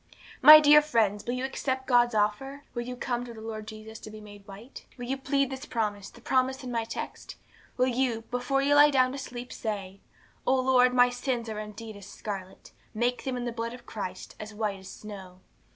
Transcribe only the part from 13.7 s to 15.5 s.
of Christ, as white as snow.